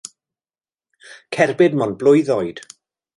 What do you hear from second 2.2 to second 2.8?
oed.